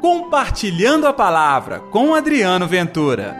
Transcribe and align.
Compartilhando 0.00 1.06
a 1.06 1.12
Palavra 1.12 1.78
com 1.78 2.14
Adriano 2.14 2.66
Ventura. 2.66 3.36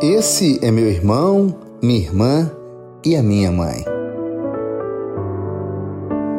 Esse 0.00 0.64
é 0.64 0.70
meu 0.70 0.86
irmão, 0.86 1.58
minha 1.82 1.98
irmã 1.98 2.50
e 3.04 3.16
a 3.16 3.22
minha 3.22 3.50
mãe. 3.50 3.84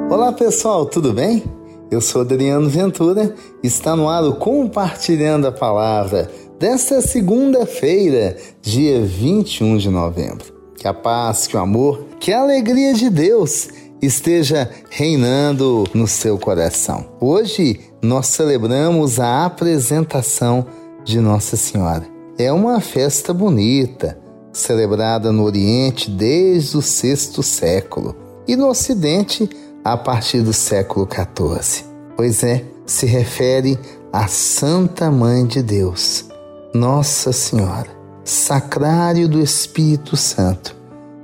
Olá 0.10 0.32
pessoal, 0.32 0.86
tudo 0.86 1.12
bem? 1.12 1.44
Eu 1.92 2.00
sou 2.00 2.22
Adriano 2.22 2.70
Ventura 2.70 3.36
está 3.62 3.98
no 3.98 4.08
ar 4.08 4.24
o 4.24 4.36
Compartilhando 4.36 5.46
a 5.46 5.52
Palavra 5.52 6.32
desta 6.58 7.02
segunda-feira, 7.02 8.38
dia 8.62 9.02
21 9.02 9.76
de 9.76 9.90
novembro. 9.90 10.51
Que 10.82 10.88
a 10.88 10.96
paz, 10.96 11.46
que 11.46 11.56
o 11.56 11.60
amor, 11.60 12.08
que 12.20 12.34
a 12.34 12.42
alegria 12.42 12.92
de 12.96 13.08
Deus 13.08 13.70
esteja 14.02 14.68
reinando 14.90 15.84
no 15.94 16.08
seu 16.08 16.40
coração. 16.40 17.06
Hoje 17.20 17.82
nós 18.02 18.26
celebramos 18.26 19.20
a 19.20 19.46
apresentação 19.46 20.66
de 21.04 21.20
Nossa 21.20 21.56
Senhora. 21.56 22.04
É 22.36 22.52
uma 22.52 22.82
festa 22.82 23.32
bonita, 23.32 24.18
celebrada 24.52 25.32
no 25.32 25.44
Oriente 25.44 26.10
desde 26.10 26.76
o 26.78 26.82
sexto 26.82 27.44
século 27.44 28.16
e 28.48 28.56
no 28.56 28.68
Ocidente 28.68 29.48
a 29.84 29.96
partir 29.96 30.42
do 30.42 30.52
século 30.52 31.08
XIV. 31.08 31.86
Pois 32.18 32.44
é, 32.44 32.66
se 32.88 33.06
refere 33.06 33.78
à 34.12 34.28
Santa 34.28 35.12
Mãe 35.12 35.46
de 35.46 35.62
Deus, 35.62 36.26
nossa 36.74 37.32
Senhora, 37.32 38.01
sacrário 38.24 39.28
do 39.28 39.40
Espírito 39.40 40.16
Santo, 40.16 40.76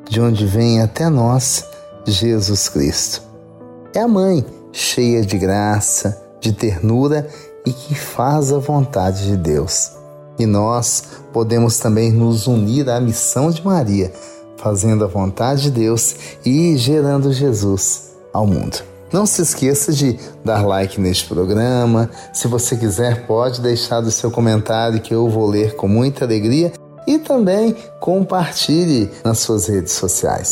de 0.09 0.19
onde 0.19 0.45
vem 0.45 0.81
até 0.81 1.09
nós 1.09 1.65
Jesus 2.05 2.69
Cristo. 2.69 3.21
É 3.93 4.01
a 4.01 4.07
mãe 4.07 4.45
cheia 4.71 5.21
de 5.23 5.37
graça, 5.37 6.21
de 6.39 6.51
ternura 6.51 7.27
e 7.65 7.71
que 7.71 7.95
faz 7.95 8.51
a 8.51 8.59
vontade 8.59 9.27
de 9.27 9.37
Deus. 9.37 9.91
E 10.39 10.45
nós 10.45 11.03
podemos 11.33 11.79
também 11.79 12.11
nos 12.11 12.47
unir 12.47 12.89
à 12.89 12.99
missão 12.99 13.49
de 13.49 13.65
Maria, 13.65 14.11
fazendo 14.57 15.03
a 15.03 15.07
vontade 15.07 15.63
de 15.63 15.71
Deus 15.71 16.15
e 16.45 16.77
gerando 16.77 17.33
Jesus 17.33 18.11
ao 18.31 18.45
mundo. 18.45 18.77
Não 19.11 19.25
se 19.25 19.41
esqueça 19.41 19.91
de 19.93 20.19
dar 20.43 20.65
like 20.65 20.99
neste 20.99 21.27
programa. 21.27 22.09
Se 22.33 22.47
você 22.47 22.75
quiser, 22.75 23.25
pode 23.25 23.61
deixar 23.61 24.03
o 24.03 24.11
seu 24.11 24.29
comentário 24.29 24.99
que 24.99 25.13
eu 25.13 25.29
vou 25.29 25.47
ler 25.47 25.75
com 25.75 25.87
muita 25.87 26.25
alegria 26.25 26.73
e 27.07 27.17
também 27.17 27.75
compartilhe 27.99 29.09
nas 29.23 29.39
suas 29.39 29.67
redes 29.67 29.93
sociais. 29.93 30.51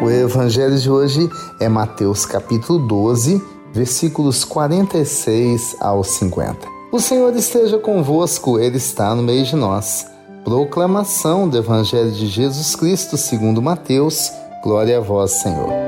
O 0.00 0.08
evangelho 0.08 0.78
de 0.78 0.88
hoje 0.88 1.28
é 1.60 1.68
Mateus 1.68 2.24
capítulo 2.24 2.78
12, 2.78 3.42
versículos 3.72 4.44
46 4.44 5.76
ao 5.80 6.04
50. 6.04 6.66
O 6.90 7.00
Senhor 7.00 7.34
esteja 7.36 7.78
convosco, 7.78 8.58
ele 8.58 8.78
está 8.78 9.14
no 9.14 9.22
meio 9.22 9.44
de 9.44 9.56
nós. 9.56 10.06
Proclamação 10.44 11.46
do 11.46 11.58
evangelho 11.58 12.12
de 12.12 12.26
Jesus 12.28 12.74
Cristo, 12.74 13.18
segundo 13.18 13.60
Mateus 13.60 14.30
Glória 14.62 14.98
a 14.98 15.00
vós, 15.00 15.32
Senhor. 15.32 15.87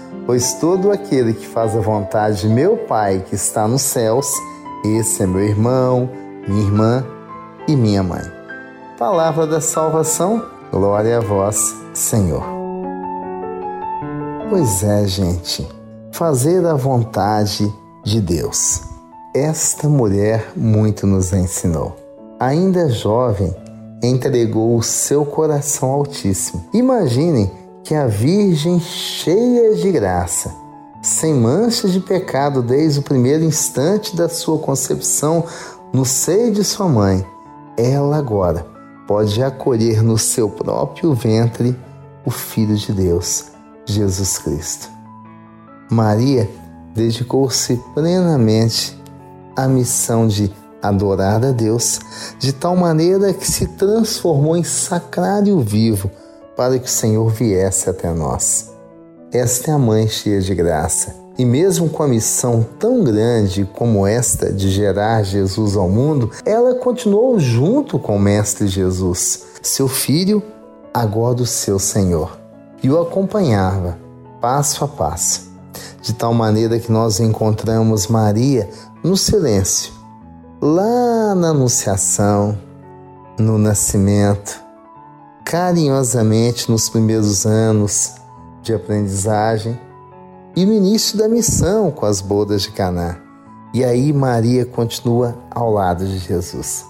pois 0.31 0.53
todo 0.53 0.93
aquele 0.93 1.33
que 1.33 1.45
faz 1.45 1.75
a 1.75 1.81
vontade 1.81 2.43
de 2.43 2.47
meu 2.47 2.77
Pai 2.77 3.21
que 3.27 3.35
está 3.35 3.67
nos 3.67 3.81
céus, 3.81 4.25
esse 4.81 5.23
é 5.23 5.27
meu 5.27 5.41
irmão, 5.41 6.09
minha 6.47 6.63
irmã 6.63 7.05
e 7.67 7.75
minha 7.75 8.01
mãe. 8.01 8.23
Palavra 8.97 9.45
da 9.45 9.59
salvação, 9.59 10.41
glória 10.71 11.17
a 11.17 11.19
vós, 11.19 11.75
Senhor. 11.93 12.45
Pois 14.49 14.81
é, 14.83 15.05
gente, 15.05 15.67
fazer 16.13 16.65
a 16.65 16.75
vontade 16.75 17.69
de 18.01 18.21
Deus. 18.21 18.83
Esta 19.35 19.89
mulher 19.89 20.53
muito 20.55 21.05
nos 21.05 21.33
ensinou. 21.33 21.93
Ainda 22.39 22.87
jovem, 22.87 23.53
entregou 24.01 24.77
o 24.77 24.81
seu 24.81 25.25
coração 25.25 25.89
Altíssimo. 25.89 26.63
Imaginem 26.73 27.51
que 27.83 27.95
a 27.95 28.07
Virgem 28.07 28.79
cheia 28.79 29.75
de 29.75 29.91
graça, 29.91 30.53
sem 31.01 31.33
manchas 31.33 31.91
de 31.91 31.99
pecado 31.99 32.61
desde 32.61 32.99
o 32.99 33.03
primeiro 33.03 33.43
instante 33.43 34.15
da 34.15 34.29
sua 34.29 34.59
concepção 34.59 35.45
no 35.91 36.05
seio 36.05 36.51
de 36.51 36.63
sua 36.63 36.87
mãe, 36.87 37.25
ela 37.77 38.17
agora 38.17 38.65
pode 39.07 39.41
acolher 39.43 40.01
no 40.01 40.17
seu 40.17 40.49
próprio 40.49 41.13
ventre 41.13 41.75
o 42.25 42.31
Filho 42.31 42.75
de 42.75 42.93
Deus, 42.93 43.45
Jesus 43.85 44.37
Cristo. 44.37 44.89
Maria 45.89 46.49
dedicou-se 46.93 47.75
plenamente 47.93 48.97
à 49.55 49.67
missão 49.67 50.27
de 50.27 50.51
adorar 50.81 51.43
a 51.43 51.51
Deus 51.51 51.99
de 52.39 52.53
tal 52.53 52.75
maneira 52.75 53.33
que 53.33 53.49
se 53.49 53.67
transformou 53.67 54.55
em 54.55 54.63
sacrário 54.63 55.59
vivo 55.59 56.09
para 56.61 56.77
que 56.77 56.85
o 56.85 56.91
Senhor 56.91 57.27
viesse 57.27 57.89
até 57.89 58.13
nós. 58.13 58.69
Esta 59.33 59.71
é 59.71 59.73
a 59.73 59.79
mãe 59.79 60.07
cheia 60.07 60.39
de 60.39 60.53
graça. 60.53 61.15
E 61.35 61.43
mesmo 61.43 61.89
com 61.89 62.03
a 62.03 62.07
missão 62.07 62.63
tão 62.77 63.03
grande 63.03 63.67
como 63.73 64.05
esta 64.05 64.53
de 64.53 64.69
gerar 64.69 65.23
Jesus 65.23 65.75
ao 65.75 65.89
mundo, 65.89 66.29
ela 66.45 66.75
continuou 66.75 67.39
junto 67.39 67.97
com 67.97 68.15
o 68.15 68.19
Mestre 68.19 68.67
Jesus, 68.67 69.43
seu 69.59 69.87
filho, 69.87 70.43
agora 70.93 71.41
o 71.41 71.47
seu 71.47 71.79
Senhor, 71.79 72.37
e 72.83 72.91
o 72.91 73.01
acompanhava 73.01 73.97
passo 74.39 74.85
a 74.85 74.87
passo, 74.87 75.49
de 75.99 76.13
tal 76.13 76.31
maneira 76.31 76.77
que 76.77 76.91
nós 76.91 77.19
encontramos 77.19 78.05
Maria 78.05 78.69
no 79.03 79.17
silêncio, 79.17 79.91
lá 80.61 81.33
na 81.33 81.49
Anunciação, 81.49 82.55
no 83.39 83.57
nascimento, 83.57 84.61
carinhosamente 85.43 86.69
nos 86.69 86.89
primeiros 86.89 87.45
anos 87.45 88.13
de 88.61 88.73
aprendizagem 88.73 89.79
e 90.55 90.65
no 90.65 90.73
início 90.73 91.17
da 91.17 91.27
missão 91.27 91.91
com 91.91 92.05
as 92.05 92.21
bodas 92.21 92.63
de 92.63 92.71
Caná. 92.71 93.17
E 93.73 93.83
aí 93.83 94.11
Maria 94.11 94.65
continua 94.65 95.37
ao 95.49 95.71
lado 95.71 96.05
de 96.05 96.17
Jesus. 96.17 96.85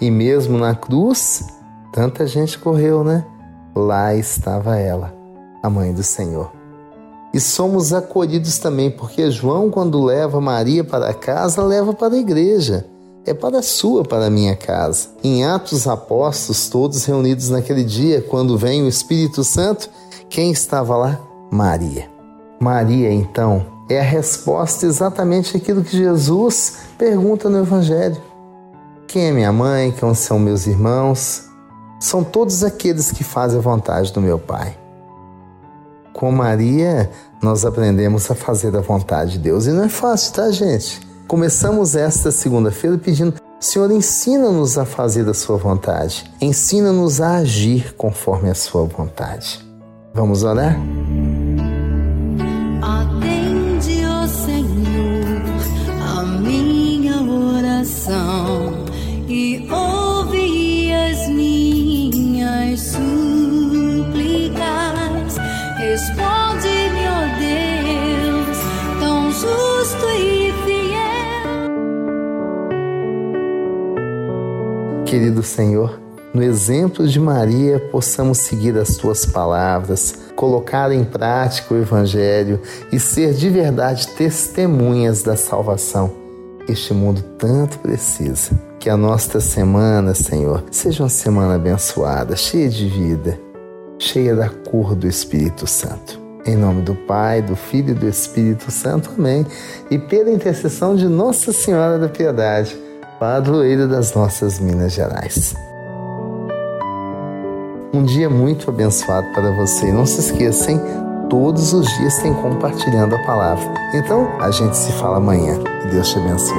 E 0.00 0.10
mesmo 0.10 0.58
na 0.58 0.74
cruz, 0.74 1.46
tanta 1.92 2.26
gente 2.26 2.58
correu, 2.58 3.04
né? 3.04 3.24
Lá 3.74 4.14
estava 4.14 4.76
ela, 4.76 5.14
a 5.62 5.70
mãe 5.70 5.92
do 5.92 6.02
Senhor. 6.02 6.52
E 7.32 7.40
somos 7.40 7.92
acolhidos 7.92 8.58
também, 8.58 8.90
porque 8.90 9.30
João, 9.30 9.70
quando 9.70 10.02
leva 10.02 10.40
Maria 10.40 10.84
para 10.84 11.14
casa, 11.14 11.62
leva 11.62 11.94
para 11.94 12.14
a 12.14 12.18
igreja 12.18 12.91
é 13.24 13.32
para 13.32 13.58
a 13.58 13.62
sua, 13.62 14.02
para 14.02 14.26
a 14.26 14.30
minha 14.30 14.56
casa. 14.56 15.08
Em 15.22 15.44
Atos 15.44 15.86
Apóstolos, 15.86 16.68
todos 16.68 17.04
reunidos 17.04 17.50
naquele 17.50 17.84
dia, 17.84 18.20
quando 18.22 18.58
vem 18.58 18.82
o 18.82 18.88
Espírito 18.88 19.44
Santo, 19.44 19.88
quem 20.28 20.50
estava 20.50 20.96
lá? 20.96 21.20
Maria. 21.50 22.10
Maria, 22.60 23.12
então, 23.12 23.66
é 23.88 24.00
a 24.00 24.04
resposta 24.04 24.86
exatamente 24.86 25.56
àquilo 25.56 25.84
que 25.84 25.96
Jesus 25.96 26.78
pergunta 26.98 27.48
no 27.48 27.58
Evangelho. 27.58 28.20
Quem 29.06 29.26
é 29.26 29.32
minha 29.32 29.52
mãe? 29.52 29.92
Quem 29.92 30.14
são 30.14 30.38
meus 30.38 30.66
irmãos? 30.66 31.44
São 32.00 32.24
todos 32.24 32.64
aqueles 32.64 33.12
que 33.12 33.22
fazem 33.22 33.58
a 33.58 33.62
vontade 33.62 34.12
do 34.12 34.20
meu 34.20 34.38
Pai. 34.38 34.76
Com 36.12 36.32
Maria, 36.32 37.10
nós 37.42 37.64
aprendemos 37.64 38.30
a 38.30 38.34
fazer 38.34 38.74
a 38.76 38.80
vontade 38.80 39.32
de 39.32 39.38
Deus. 39.38 39.66
E 39.66 39.70
não 39.70 39.84
é 39.84 39.88
fácil, 39.88 40.32
tá, 40.32 40.50
gente? 40.50 41.11
Começamos 41.32 41.96
esta 41.96 42.30
segunda-feira 42.30 42.98
pedindo: 42.98 43.40
Senhor, 43.58 43.90
ensina-nos 43.90 44.76
a 44.76 44.84
fazer 44.84 45.26
a 45.26 45.32
Sua 45.32 45.56
vontade, 45.56 46.30
ensina-nos 46.38 47.22
a 47.22 47.36
agir 47.36 47.94
conforme 47.94 48.50
a 48.50 48.54
Sua 48.54 48.84
vontade. 48.84 49.66
Vamos 50.12 50.42
orar? 50.42 50.76
Atende, 52.82 53.31
Querido 75.12 75.42
Senhor, 75.42 76.00
no 76.32 76.42
exemplo 76.42 77.06
de 77.06 77.20
Maria, 77.20 77.78
possamos 77.78 78.38
seguir 78.38 78.74
as 78.78 78.96
tuas 78.96 79.26
palavras, 79.26 80.14
colocar 80.34 80.90
em 80.90 81.04
prática 81.04 81.74
o 81.74 81.76
Evangelho 81.76 82.58
e 82.90 82.98
ser 82.98 83.34
de 83.34 83.50
verdade 83.50 84.08
testemunhas 84.16 85.22
da 85.22 85.36
salvação 85.36 86.10
que 86.64 86.72
este 86.72 86.94
mundo 86.94 87.22
tanto 87.36 87.78
precisa. 87.80 88.58
Que 88.80 88.88
a 88.88 88.96
nossa 88.96 89.38
semana, 89.38 90.14
Senhor, 90.14 90.64
seja 90.70 91.02
uma 91.02 91.10
semana 91.10 91.56
abençoada, 91.56 92.34
cheia 92.34 92.70
de 92.70 92.88
vida, 92.88 93.38
cheia 93.98 94.34
da 94.34 94.48
cor 94.48 94.94
do 94.94 95.06
Espírito 95.06 95.66
Santo. 95.66 96.18
Em 96.46 96.56
nome 96.56 96.80
do 96.80 96.94
Pai, 96.94 97.42
do 97.42 97.54
Filho 97.54 97.90
e 97.90 97.94
do 97.94 98.08
Espírito 98.08 98.70
Santo. 98.70 99.10
Amém. 99.18 99.46
E 99.90 99.98
pela 99.98 100.30
intercessão 100.30 100.96
de 100.96 101.06
Nossa 101.06 101.52
Senhora 101.52 101.98
da 101.98 102.08
Piedade, 102.08 102.74
padroeira 103.22 103.86
das 103.86 104.14
nossas 104.14 104.58
Minas 104.58 104.94
Gerais. 104.94 105.54
Um 107.94 108.02
dia 108.02 108.28
muito 108.28 108.68
abençoado 108.68 109.28
para 109.32 109.52
você. 109.52 109.92
Não 109.92 110.04
se 110.04 110.18
esqueça, 110.18 110.72
hein? 110.72 110.80
Todos 111.30 111.72
os 111.72 111.86
dias 111.98 112.18
tem 112.18 112.34
compartilhando 112.34 113.14
a 113.14 113.24
palavra. 113.24 113.72
Então, 113.94 114.28
a 114.40 114.50
gente 114.50 114.76
se 114.76 114.90
fala 114.94 115.18
amanhã. 115.18 115.56
Que 115.82 115.86
Deus 115.86 116.10
te 116.10 116.18
abençoe. 116.18 116.56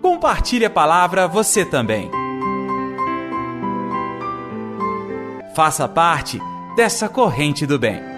Compartilhe 0.00 0.64
a 0.64 0.70
palavra 0.70 1.28
você 1.28 1.62
também. 1.62 2.10
Faça 5.54 5.86
parte 5.86 6.40
dessa 6.74 7.06
corrente 7.06 7.66
do 7.66 7.78
bem. 7.78 8.16